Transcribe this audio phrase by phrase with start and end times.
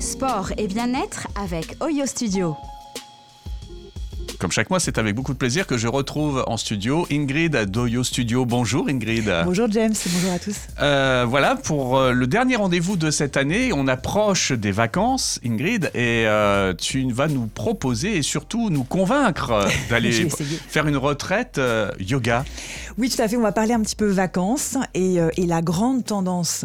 [0.00, 2.56] Sport et bien-être avec Oyo Studio.
[4.40, 8.02] Comme chaque mois, c'est avec beaucoup de plaisir que je retrouve en studio Ingrid d'Oyo
[8.02, 8.46] Studio.
[8.46, 9.30] Bonjour Ingrid.
[9.44, 10.56] Bonjour James, bonjour à tous.
[10.80, 15.90] Euh, voilà, pour euh, le dernier rendez-vous de cette année, on approche des vacances, Ingrid,
[15.92, 21.60] et euh, tu vas nous proposer et surtout nous convaincre d'aller faire une retraite
[21.98, 22.46] yoga.
[22.96, 26.04] Oui, tout à fait, on va parler un petit peu vacances, et, et la grande
[26.04, 26.64] tendance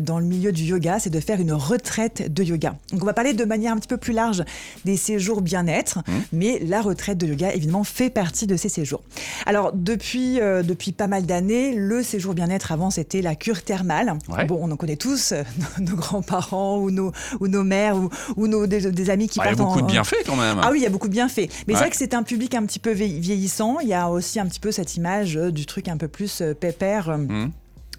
[0.00, 2.76] dans le milieu du yoga, c'est de faire une retraite de yoga.
[2.92, 4.42] Donc on va parler de manière un petit peu plus large
[4.86, 6.12] des séjours bien-être, mmh.
[6.32, 9.02] mais la retraite de yoga, évidemment, fait partie de ces séjours.
[9.46, 14.14] Alors, depuis, euh, depuis pas mal d'années, le séjour bien-être, avant, c'était la cure thermale.
[14.46, 15.42] Bon, on en connaît tous, euh,
[15.80, 19.50] nos, grands-parents ou nos, ou nos mères ou, ou nos, des, amis qui ah, Il
[19.50, 20.60] y a beaucoup de bienfaits quand même.
[20.62, 21.48] Ah oui, il y a beaucoup de bienfaits.
[21.66, 23.78] Mais c'est vrai que c'est un public un petit peu vieillissant.
[23.80, 26.42] Il y a aussi un petit peu cette image euh, du truc un peu plus
[26.60, 27.18] pépère.
[27.18, 27.50] Mmh.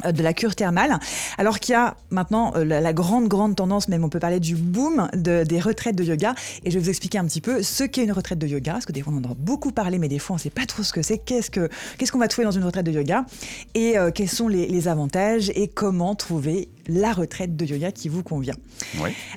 [0.06, 1.00] Euh, de la cure thermale.
[1.38, 4.56] Alors qu'il y a maintenant euh, la, grande, grande tendance, même on peut parler du
[4.56, 6.36] boom des retraites de yoga.
[6.64, 8.86] Et je vais vous expliquer un petit peu ce qu'est une retraite de yoga, parce
[8.86, 10.66] que des fois on en a beaucoup parlé, mais des fois on ne sait pas
[10.66, 11.18] trop ce que c'est.
[11.18, 11.70] Qu'est-ce qu'on
[12.06, 13.26] ce va trouver dans une retraite de yoga?
[13.74, 15.52] Et euh, quels sont les avantages?
[15.56, 18.56] Et comment trouver la retraite de yoga qui vous convient.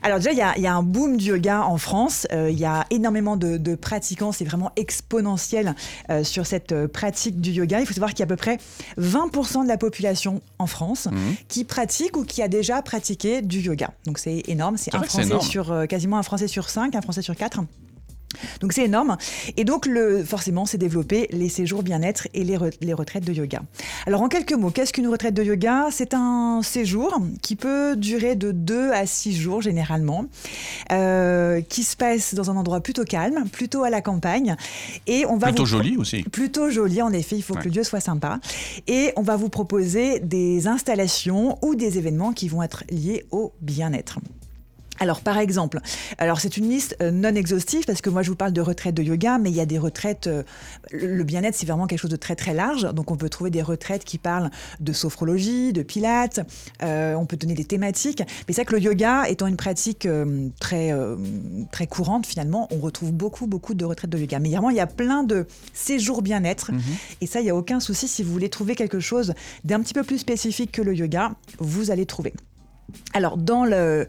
[0.03, 2.27] Alors déjà, il y, a un boom du yoga en France.
[2.33, 4.33] Euh, il y a énormément de, pratiquants.
[4.33, 5.75] C'est vraiment exponentiel
[6.11, 7.81] euh, sur cette euh, pratique du yoga.
[7.81, 8.59] Il faut savoir qu'il y a à peu près
[8.99, 11.35] 20% de la population en France mhm.
[11.49, 13.91] qui pratique ou qui a déjà pratiqué du yoga.
[14.07, 14.77] Donc c'est énorme.
[14.77, 17.61] C'est un Français sur quasiment un Français sur cinq, un Français sur quatre.
[18.61, 19.17] Donc c'est énorme.
[19.57, 23.63] Et donc le, forcément, c'est développer les séjours bien-être et les, les, retraites de yoga.
[24.07, 25.89] Alors en quelques mots, qu'est-ce qu'une retraite de yoga?
[25.91, 30.27] C'est un séjour qui peut durer de 2 à 6 jours généralement,
[30.93, 34.57] euh, qui se passe dans un endroit plutôt calme, plutôt à la campagne.
[35.07, 36.23] Et on va plutôt joli aussi.
[36.25, 38.41] Plutôt joli, en effet, il faut que le lieu soit sympa.
[38.87, 43.53] Et on va vous proposer des installations ou des événements qui vont être liés au
[43.61, 44.19] bien-être.
[45.01, 45.81] Alors par exemple,
[46.19, 48.95] alors c'est une liste euh, non exhaustive parce que moi je vous parle de retraites
[48.95, 50.29] de yoga, mais il y a des retraites.
[50.29, 50.43] Euh,
[50.93, 53.63] le bien-être c'est vraiment quelque chose de très très large, donc on peut trouver des
[53.63, 54.51] retraites qui parlent
[54.81, 56.41] de sophrologie, de pilates.
[56.83, 60.07] Euh, on peut donner des thématiques, mais c'est vrai que le yoga étant une pratique
[60.61, 60.93] très
[61.73, 64.39] très courante finalement, on retrouve beaucoup beaucoup de retraites de yoga.
[64.39, 66.81] Mais vraiment il y a plein de séjours bien-être mhm.
[67.21, 69.35] et ça il y a aucun souci si vous voulez trouver quelque chose
[69.65, 72.33] d'un petit peu plus spécifique que le yoga, vous allez trouver.
[73.13, 74.07] Alors, dans le,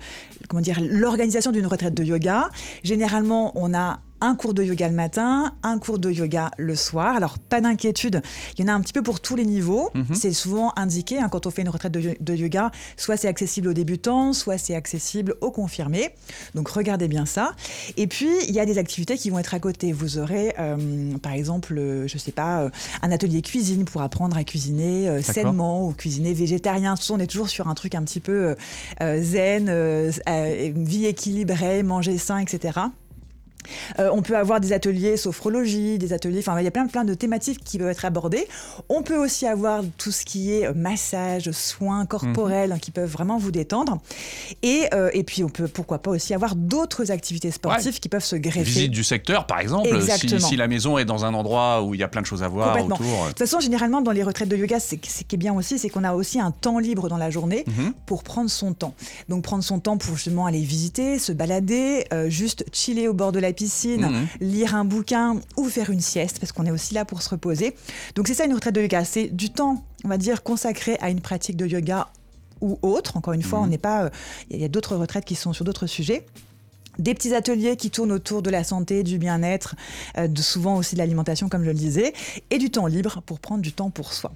[0.47, 2.50] comment dire, l'organisation d'une retraite de yoga,
[2.84, 7.15] généralement, on a un cours de yoga le matin, un cours de yoga le soir.
[7.15, 8.21] Alors, pas d'inquiétude,
[8.57, 9.89] il y en a un petit peu pour tous les niveaux.
[9.93, 10.15] Mhm.
[10.15, 13.73] C'est souvent indiqué hein, quand on fait une retraite de, yoga, soit c'est accessible aux
[13.73, 16.11] débutants, soit c'est accessible aux confirmés.
[16.53, 17.53] Donc, regardez bien ça.
[17.97, 19.91] Et puis, il y a des activités qui vont être à côté.
[19.91, 22.69] Vous aurez, euh, par exemple, euh, je ne sais pas, euh,
[23.01, 26.95] un atelier cuisine pour apprendre à cuisiner sainement ou cuisiner végétarien.
[27.09, 28.55] On est toujours sur un truc un petit peu
[29.01, 30.11] zen,
[30.75, 32.79] vie équilibrée, manger sain, etc.
[33.99, 37.03] Euh, on peut avoir des ateliers sophrologie, des ateliers, enfin il y a plein, plein
[37.03, 38.47] de thématiques qui peuvent être abordées.
[38.89, 42.79] On peut aussi avoir tout ce qui est massage, soins corporels mhm.
[42.79, 43.99] qui peuvent vraiment vous détendre.
[44.63, 48.23] Et, euh, et puis on peut pourquoi pas aussi avoir d'autres activités sportives qui peuvent
[48.23, 48.63] se greffer.
[48.63, 51.99] Visite du secteur par exemple, si, si, la maison est dans un endroit où il
[51.99, 52.97] y a plein de choses à voir autour.
[52.97, 55.89] De toute façon généralement dans les retraites de yoga, ce qui est bien aussi, c'est
[55.89, 57.93] qu'on a aussi un temps libre dans la journée mhm.
[58.05, 58.93] pour prendre son temps.
[59.29, 63.31] Donc prendre son temps pour justement aller visiter, se balader, euh, juste chiller au bord
[63.31, 64.27] de la piscine, mhm.
[64.41, 67.75] lire un bouquin ou faire une sieste, parce qu'on est aussi là pour se reposer.
[68.16, 71.09] Donc c'est ça une retraite de yoga, c'est du temps, on va dire, consacré à
[71.09, 72.07] une pratique de yoga
[72.61, 73.17] ou autre.
[73.17, 73.69] Encore une fois, on mhm.
[73.71, 74.03] n'est pas.
[74.03, 74.09] Euh,
[74.49, 76.25] il y a d'autres retraites qui sont sur d'autres sujets
[77.00, 79.75] des petits ateliers qui tournent autour de la santé, du bien-être,
[80.17, 82.13] euh, de souvent aussi de l'alimentation, comme je le disais,
[82.50, 84.31] et du temps libre pour prendre du temps pour soi.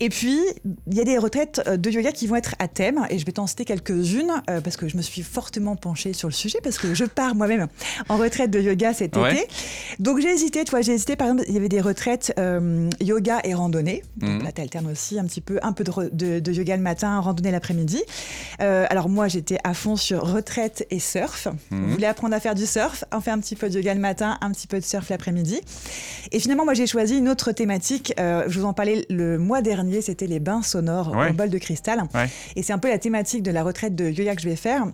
[0.00, 0.38] Et puis,
[0.86, 3.26] il y a des retraites euh, de yoga qui vont être à thème, et je
[3.26, 6.58] vais t'en citer quelques-unes, euh, parce que je me suis fortement penchée sur le sujet,
[6.62, 7.68] parce que je pars moi-même
[8.08, 9.46] en retraite de yoga cet été.
[9.98, 12.34] Donc j'ai hésité, tu vois, j'ai hésité, par exemple, il y avait des retraites
[13.00, 14.02] yoga et randonnée.
[14.16, 14.42] Donc mhm.
[14.44, 17.50] là, tu alternes aussi un petit peu, un peu de, de, yoga le matin, randonnée
[17.50, 18.02] l'après-midi.
[18.58, 21.48] alors moi, j'étais à fond sur retraite et surf.
[21.70, 21.87] Mhm.
[21.88, 24.00] Vous voulez apprendre à faire du surf, on fait un petit peu de yoga le
[24.00, 25.60] matin, un petit peu de surf l'après-midi.
[26.32, 28.12] Et finalement, moi, j'ai choisi une autre thématique.
[28.20, 31.58] Euh, je vous en parlais le mois dernier, c'était les bains sonores au bol de
[31.58, 32.02] cristal.
[32.56, 34.86] Et c'est un peu la thématique de la retraite de yoga que je vais faire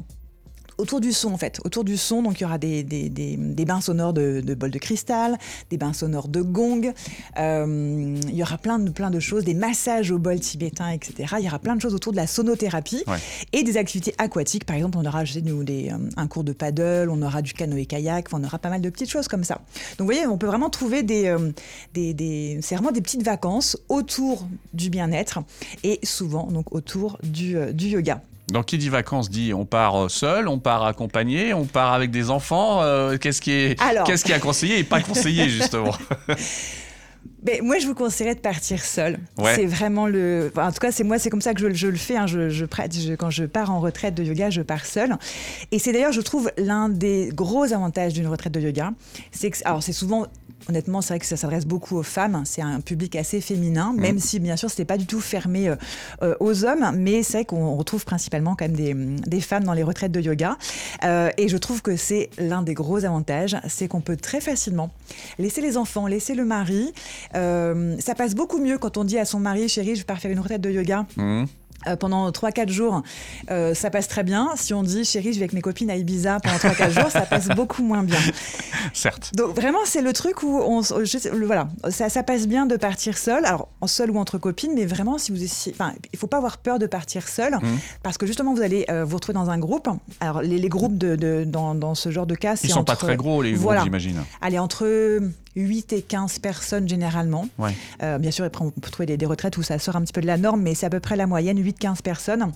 [0.78, 3.64] autour du son en fait, autour du son, donc il y aura des, des, des,
[3.64, 5.38] bains sonores de, de bol de cristal,
[5.70, 6.92] des bains sonores de gong,
[7.38, 11.34] euh, il y aura plein de, plein de choses, des massages au bol tibétain, etc.
[11.38, 13.04] Il y aura plein de choses autour de la sonothérapie
[13.52, 14.64] et des activités aquatiques.
[14.64, 17.52] Par exemple, on aura chez nous des, euh, un cours de paddle, on aura du
[17.52, 19.60] canoë-kayak, on aura pas mal de petites choses comme ça.
[19.98, 21.52] Donc vous voyez, on peut vraiment trouver des, euh,
[21.94, 25.40] des, des c'est vraiment des petites vacances autour du bien-être
[25.82, 28.20] et souvent donc autour du, du yoga.
[28.48, 32.30] Donc, qui dit vacances dit on part seul, on part accompagné, on part avec des
[32.30, 32.80] enfants.
[33.20, 35.96] qu'est-ce qui est, qu'est-ce qui est à conseiller et pas conseillé justement?
[37.62, 39.18] Moi, je vous conseillerais de partir seul.
[39.54, 40.50] C'est vraiment le.
[40.56, 42.16] en tout cas, c'est moi, c'est comme ça que je, le fais.
[42.16, 42.26] Hein.
[42.26, 42.64] Je, je,
[43.14, 45.16] quand je pars en retraite de yoga, je pars seul.
[45.70, 48.92] Et c'est d'ailleurs, je trouve, l'un des gros avantages d'une retraite de yoga.
[49.32, 50.26] C'est que, alors, c'est souvent
[50.68, 52.42] honnêtement, c'est vrai que ça s'adresse beaucoup aux femmes.
[52.44, 54.00] C'est un public assez féminin, mmh.
[54.00, 55.76] même si, bien sûr, ce n'est pas du tout fermé euh,
[56.22, 56.92] euh, aux hommes.
[56.96, 60.56] Mais c'est vrai qu'on retrouve principalement quand même des, femmes dans les retraites de yoga.
[61.04, 63.56] Euh, et je trouve que c'est l'un des gros avantages.
[63.68, 64.90] C'est qu'on peut très facilement
[65.38, 66.92] laisser les enfants, laisser le mari.
[67.34, 70.40] Ça passe beaucoup mieux quand on dit à son mari, chérie, je vais faire une
[70.40, 71.06] retraite de yoga.
[71.16, 71.44] Mmh.
[71.86, 73.02] Euh, pendant 3-4 jours,
[73.50, 74.50] euh, ça passe très bien.
[74.56, 77.22] Si on dit chérie, je vais avec mes copines à Ibiza pendant 3-4 jours, ça
[77.22, 78.18] passe beaucoup moins bien.
[78.94, 79.32] Certes.
[79.34, 80.80] Donc vraiment, c'est le truc où on,
[81.44, 84.86] voilà, ça, ça, passe bien de partir seul, alors en seul ou entre copines, mais
[84.86, 87.60] vraiment, si vous enfin, il faut pas avoir peur de partir seul, mmh.
[88.02, 89.88] parce que justement, vous allez euh, vous retrouver dans un groupe.
[90.20, 92.96] Alors les, les groupes de, de dans, dans, ce genre de cas, ils sont pas
[92.96, 94.22] très gros les groupes, j'imagine.
[94.40, 95.20] Allez entre
[95.56, 97.48] 8 et 15 personnes généralement.
[98.02, 100.20] Euh, bien sûr, après, on peut trouver des, retraites où ça sort un petit peu
[100.20, 102.52] de la norme, mais c'est à peu près la moyenne, 8-15 personnes.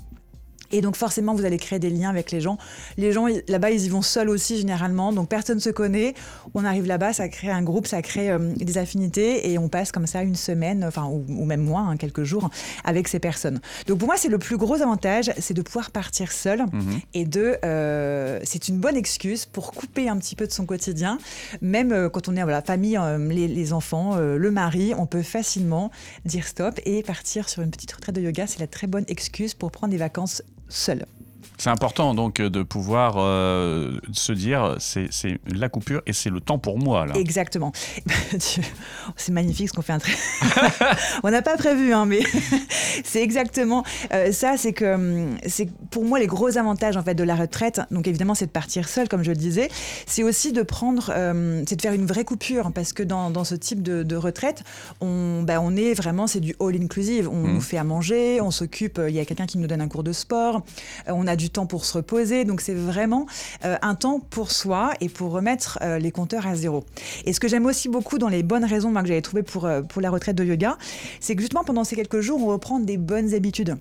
[0.71, 2.59] Et donc forcément, vous allez créer des liens avec les gens.
[2.97, 5.13] Les gens, là-bas, ils y vont seuls aussi généralement.
[5.13, 6.15] Donc personne ne se connaît.
[6.55, 9.51] On arrive là-bas, ça crée un groupe, ça crée euh, des affinités.
[9.51, 12.51] Et on passe comme ça une semaine, enfin, ou, même moins, hein, quelques jours,
[12.85, 13.61] avec ces personnes.
[13.87, 16.61] Donc pour moi, c'est le plus gros avantage, c'est de pouvoir partir seul.
[16.61, 17.01] Mhm.
[17.15, 17.57] Et de...
[17.65, 21.19] Euh, c'est une bonne excuse pour couper un petit peu de son quotidien.
[21.63, 22.99] Même euh, quand on est la famille,
[23.29, 25.91] les, les, enfants, le mari, on peut facilement
[26.25, 28.47] dire stop et partir sur une petite retraite de yoga.
[28.47, 31.18] C'est la très bonne excuse pour prendre des vacances seul.
[31.59, 35.11] C'est important donc de pouvoir euh, se dire c'est
[35.53, 37.15] la coupure et c'est le temps pour moi là.
[37.17, 37.73] Exactement.
[38.39, 39.99] c'est magnifique ce qu'on fait un.
[41.25, 42.21] On n'a pas prévu hein, mais
[43.05, 43.83] c'est exactement
[44.13, 44.57] euh, ça.
[44.57, 47.81] C'est que hum, c'est pour moi les gros avantages en fait de la retraite.
[47.91, 49.69] Donc évidemment c'est de partir seul comme je le disais.
[50.07, 53.45] C'est aussi de prendre, hum, c'est de faire une vraie coupure parce que dans, dans
[53.45, 54.63] ce type de, retraite,
[55.01, 57.29] on, ben, on est vraiment c'est du all inclusive.
[57.29, 57.55] On mmh.
[57.55, 59.01] nous fait à manger, on s'occupe.
[59.09, 60.63] Il y a quelqu'un qui nous donne un cours de sport.
[61.09, 62.45] on a du temps pour se reposer.
[62.45, 63.27] Donc c'est vraiment
[63.65, 66.85] euh, un temps pour soi et pour remettre euh, les compteurs à zéro.
[67.25, 69.83] Et ce que j'aime aussi beaucoup dans les bonnes raisons que j'avais trouvées pour, euh,
[69.83, 70.77] pour la retraite de yoga,
[71.21, 73.77] c'est que justement pendant ces quelques jours, on reprend des bonnes habitudes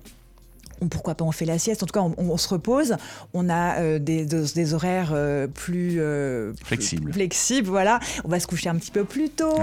[0.86, 2.96] pourquoi pas on fait la sieste, en tout cas on, se repose,
[3.34, 7.12] on a euh, des, des, horaires euh, plus euh, flexibles.
[7.12, 9.58] flexibles, voilà, on va se coucher un petit peu plus tôt,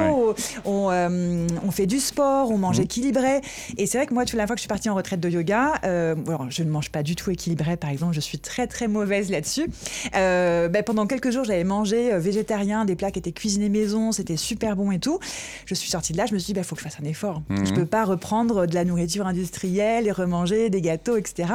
[0.65, 2.83] on, on, fait du sport, on mange mmh.
[2.83, 3.41] équilibré.
[3.77, 5.29] Et c'est vrai que moi, toute la fois que je suis partie en retraite de
[5.29, 8.87] yoga, alors, je ne mange pas du tout équilibré, par exemple, je suis très très
[8.87, 9.69] mauvaise là-dessus.
[10.13, 14.75] Ben, pendant quelques jours, j'avais mangé végétarien, des plats qui étaient cuisinés maison, c'était super
[14.75, 15.19] bon et tout.
[15.65, 16.99] Je suis sortie de là, je me suis dit, il bah, faut que je fasse
[17.01, 17.41] un effort.
[17.49, 17.65] Mmh.
[17.65, 21.49] Je ne peux pas reprendre de la nourriture industrielle et remanger des gâteaux etc.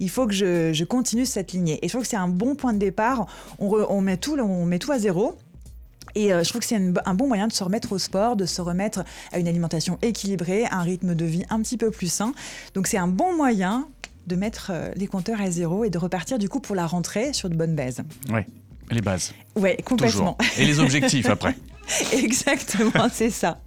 [0.00, 1.78] Il faut que je, continue cette lignée.
[1.82, 3.26] Et je trouve que c'est un bon point de départ.
[3.58, 5.36] On, met, tout, on met tout à zéro.
[6.14, 8.44] Et euh, je trouve que c'est un bon moyen de se remettre au sport, de
[8.44, 12.34] se remettre à une alimentation équilibrée, un rythme de vie un petit peu plus sain.
[12.74, 13.88] Donc c'est un bon moyen
[14.26, 17.32] de mettre euh, les compteurs à zéro et de repartir du coup pour la rentrée
[17.32, 18.02] sur de bonnes bases.
[18.30, 18.42] Oui,
[18.90, 19.32] les bases.
[19.56, 20.36] Oui, complètement.
[20.58, 21.56] Et les objectifs après.
[22.12, 23.58] Exactement, c'est ça.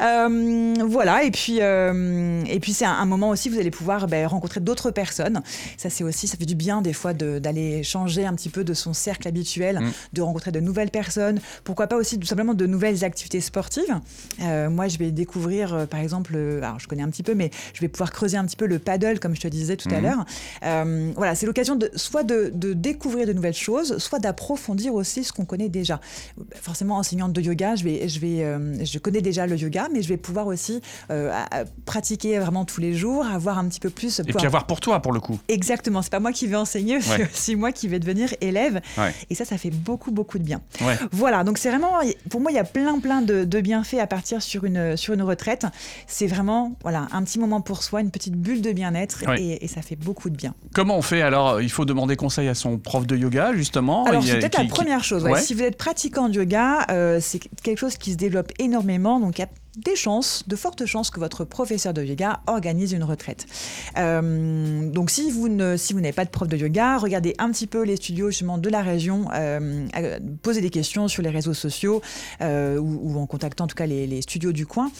[0.00, 4.26] Euh, voilà, et puis, euh, et puis c'est un, moment aussi, vous allez pouvoir ben,
[4.26, 5.42] rencontrer d'autres personnes.
[5.76, 8.74] Ça, c'est aussi, ça fait du bien des fois d'aller changer un petit peu de
[8.74, 9.92] son cercle habituel, mm.
[10.12, 11.40] de rencontrer de nouvelles personnes.
[11.64, 13.98] Pourquoi pas aussi tout simplement de nouvelles activités sportives.
[14.42, 17.80] Euh, moi, je vais découvrir, par exemple, alors je connais un petit peu, mais je
[17.80, 20.02] vais pouvoir creuser un petit peu le paddle, comme je te disais tout à mm.
[20.02, 21.14] l'heure.
[21.16, 25.32] voilà, c'est l'occasion de soit de, de, découvrir de nouvelles choses, soit d'approfondir aussi ce
[25.32, 26.00] qu'on connaît déjà.
[26.60, 30.02] Forcément, enseignante de yoga, je, vais, je, vais, euh, je connais déjà le yoga, mais
[30.02, 31.32] je vais pouvoir aussi euh,
[31.84, 34.20] pratiquer vraiment tous les jours, avoir un petit peu plus.
[34.20, 35.38] Et puis avoir pour toi, pour le coup.
[35.48, 36.02] Exactement.
[36.02, 38.80] C'est pas moi qui vais enseigner, c'est aussi moi qui vais devenir élève.
[39.30, 40.60] Et ça, ça fait beaucoup, beaucoup de bien.
[41.12, 41.44] Voilà.
[41.44, 41.94] Donc c'est vraiment,
[42.30, 45.22] pour moi, il y a plein, plein de, bienfaits à partir sur une, sur une
[45.22, 45.66] retraite.
[46.06, 49.82] C'est vraiment, voilà, un petit moment pour soi, une petite bulle de bien-être, et, ça
[49.82, 50.54] fait beaucoup de bien.
[50.72, 51.60] Comment on fait alors?
[51.60, 54.04] Il faut demander conseil à son prof de yoga, justement.
[54.04, 55.26] Alors c'est peut-être la première chose.
[55.38, 59.20] Si vous êtes pratiquant de yoga, euh, c'est quelque chose qui se développe énormément.
[59.20, 62.92] Donc il y a des chances, de fortes chances que votre professeur de yoga organise
[62.92, 63.46] une retraite.
[63.96, 67.50] Euh, donc si vous ne, si vous n'avez pas de prof de yoga, regardez un
[67.50, 69.86] petit peu les studios justement de la région, euh,
[70.42, 72.02] posez des questions sur les réseaux sociaux
[72.40, 74.90] euh, ou, en contactant en tout cas les, les studios du coin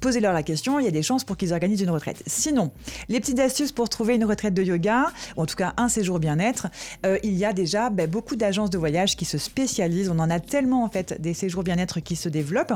[0.00, 2.22] posez-leur la question, il y a des chances pour qu'ils organisent une retraite.
[2.26, 2.72] Sinon,
[3.08, 6.18] les petites astuces pour trouver une retraite de yoga, ou en tout cas un séjour
[6.18, 6.68] bien-être,
[7.04, 10.08] euh, il y a déjà ben, beaucoup d'agences de voyage qui se spécialisent.
[10.08, 12.74] On en a tellement en fait des séjours bien-être qui se développent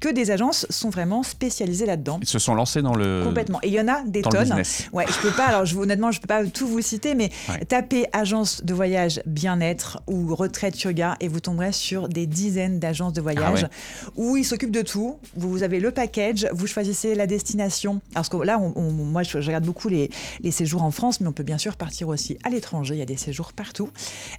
[0.00, 2.18] que des agences sont vraiment spécialisées là-dedans.
[2.22, 3.60] Ils se sont lancés dans le complètement.
[3.62, 4.52] Et il y en a des tonnes.
[4.92, 5.46] ouais, je peux pas.
[5.46, 7.30] Alors je, honnêtement, je peux pas tout vous citer, mais
[7.68, 13.12] tapez agence de voyage bien-être ou retraite yoga et vous tomberez sur des dizaines d'agences
[13.12, 15.18] de voyage ah où ils s'occupent de tout.
[15.36, 18.00] Vous avez le package, vous choisissez la destination.
[18.14, 20.10] Parce que là, moi, je, regarde beaucoup les,
[20.42, 22.94] les, séjours en France, mais on peut bien sûr partir aussi à l'étranger.
[22.94, 23.90] Il y a des séjours partout.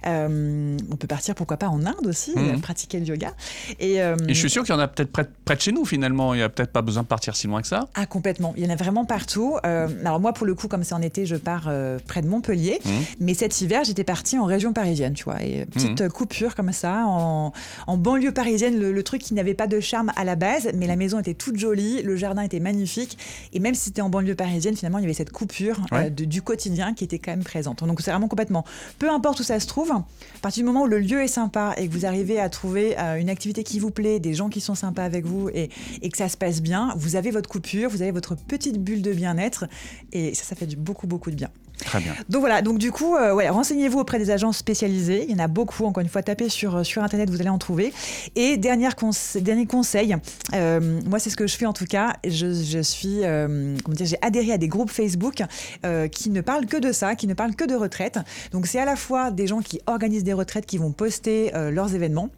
[0.06, 2.60] Euh, on peut partir, pourquoi pas, en Inde aussi, mhm.
[2.60, 3.34] pratiquer le yoga.
[3.82, 5.84] Euh, et, je suis sûr qu'il y en a peut-être près, près, de chez nous,
[5.84, 6.34] finalement.
[6.34, 7.88] Il n'y a peut-être pas besoin de partir si loin que ça.
[7.94, 8.54] Ah, complètement.
[8.56, 9.56] Il y en a vraiment partout.
[9.64, 11.70] Euh, alors, moi, pour le coup, comme c'est en été, je pars
[12.06, 12.80] près de Montpellier.
[12.84, 12.92] Mhm.
[13.20, 15.42] Mais cet hiver, j'étais partie en région parisienne, tu vois.
[15.42, 16.10] Et petite mhm.
[16.10, 17.52] coupure comme ça, en,
[17.86, 20.86] en banlieue parisienne, le, le truc qui n'avait pas de charme à la base, mais
[20.86, 23.18] la maison était toute jolie, le jardin était magnifique.
[23.52, 26.42] Et même si c'était en banlieue parisienne, finalement, il y avait cette coupure euh, du
[26.42, 27.84] quotidien qui était quand même présente.
[27.84, 28.64] Donc c'est vraiment complètement,
[28.98, 30.04] peu importe où ça se trouve, à
[30.40, 33.16] partir du moment où le lieu est sympa et que vous arrivez à trouver euh,
[33.16, 35.70] une activité qui vous plaît, des gens qui sont sympas avec vous et,
[36.02, 39.02] et, que ça se passe bien, vous avez votre coupure, vous avez votre petite bulle
[39.02, 39.66] de bien-être
[40.12, 41.50] et ça, ça fait du beaucoup, beaucoup de bien.
[41.84, 42.14] Très bien.
[42.28, 45.24] Donc voilà, donc du coup, euh, renseignez-vous auprès des agences spécialisées.
[45.28, 47.58] Il y en a beaucoup, encore une fois, tapez sur, euh, Internet, vous allez en
[47.58, 47.92] trouver.
[48.36, 48.88] Et dernier,
[49.36, 50.16] dernier conseil,
[50.52, 54.06] euh, moi c'est ce que je fais en tout cas, je, je suis, comment dire,
[54.06, 55.42] j'ai adhéré à des groupes Facebook
[56.12, 58.18] qui ne parlent que de ça, qui ne parlent que de retraite.
[58.52, 61.94] Donc c'est à la fois des gens qui organisent des retraites, qui vont poster leurs
[61.94, 62.28] événements.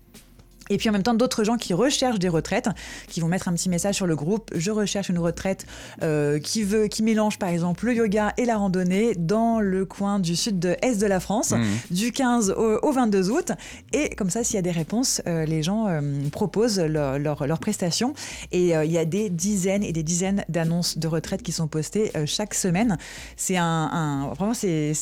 [0.71, 2.69] Et puis en même temps, d'autres gens qui recherchent des retraites,
[3.09, 4.51] qui vont mettre un petit message sur le groupe.
[4.55, 5.67] Je recherche une retraite
[6.03, 10.19] euh, qui veut, qui mélange par exemple le yoga et la randonnée dans le coin
[10.19, 11.95] du sud de est de la France, mmh.
[11.95, 13.53] du 15 au, 22 août.
[13.93, 17.59] Et comme ça, s'il y a des réponses, euh, les gens euh, proposent leurs leur,
[17.59, 18.15] prestations.
[18.53, 22.11] Et il y a des dizaines et des dizaines d'annonces de retraite qui sont postées
[22.27, 22.99] chaque semaine.
[23.37, 24.95] C'est un, vraiment c'est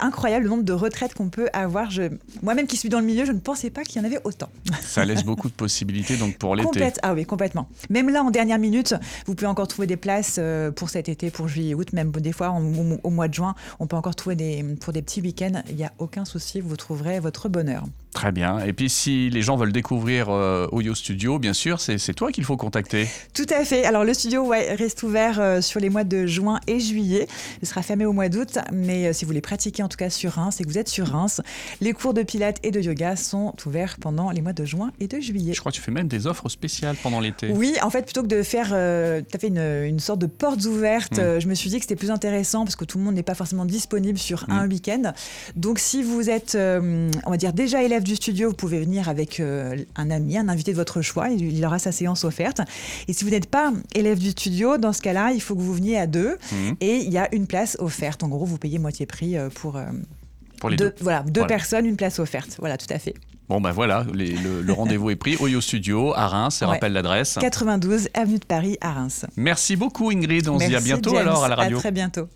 [0.00, 1.90] incroyable le nombre de retraites qu'on peut avoir.
[2.42, 4.50] Moi-même qui suis dans le milieu, je ne pensais pas qu'il y en avait autant.
[5.10, 6.88] Laisse beaucoup de possibilités donc pour l'été.
[7.02, 7.68] Ah oui, complètement.
[7.88, 8.94] Même là, en dernière minute,
[9.26, 12.32] vous pouvez encore trouver des places euh, pour cet été, pour juillet, août, même des
[12.32, 15.62] fois au, mois de juin, on peut encore trouver des, pour des petits week-ends.
[15.68, 17.84] Il n'y a aucun souci, vous trouverez votre bonheur.
[18.20, 18.58] Très bien.
[18.58, 22.44] Et puis, si les gens veulent découvrir euh, Oyo Studio, bien sûr, c'est toi qu'il
[22.44, 23.08] faut contacter.
[23.32, 23.86] Tout à fait.
[23.86, 27.28] Alors, le studio ouais, reste ouvert euh, sur les mois de juin et juillet.
[27.62, 28.58] Il sera fermé au mois d'août.
[28.74, 30.90] Mais euh, si vous voulez pratiquer, en tout cas sur Reims, et que vous êtes
[30.90, 31.40] sur Reims,
[31.80, 35.08] les cours de pilates et de yoga sont ouverts pendant les mois de juin et
[35.08, 35.54] de juillet.
[35.54, 37.48] Je crois que tu fais même des offres spéciales pendant l'été.
[37.50, 38.68] Oui, en fait, plutôt que de faire.
[38.68, 41.16] tu as fait une, sorte de portes ouvertes.
[41.18, 41.40] Hmm.
[41.40, 43.34] je me suis dit que c'était plus intéressant parce que tout le monde n'est pas
[43.34, 44.52] forcément disponible sur hmm.
[44.52, 45.14] un week-end.
[45.56, 49.40] Donc, si vous êtes, on va dire, déjà élève du studio, vous pouvez venir avec
[49.40, 51.28] euh, un ami, un invité de votre choix.
[51.30, 52.60] Il, aura sa séance offerte.
[53.08, 55.74] Et si vous n'êtes pas élève du studio, dans ce cas-là, il faut que vous
[55.74, 56.36] veniez à deux.
[56.52, 56.76] Mhm.
[56.80, 58.22] Et il y a une place offerte.
[58.22, 59.84] En gros, vous payez moitié prix euh, pour, euh,
[60.58, 60.94] pour les deux.
[61.00, 62.56] Voilà, deux personnes, une place offerte.
[62.58, 63.14] Voilà, tout à fait.
[63.50, 65.36] Bon ben voilà, le, rendez-vous est pris.
[65.40, 67.36] Oyo Studio à Reims, rappelle l'adresse.
[67.40, 69.26] 92 avenue de Paris à Reims.
[69.36, 71.78] Merci beaucoup Ingrid, on se dit à bientôt alors à la radio.
[71.78, 72.28] À très bientôt.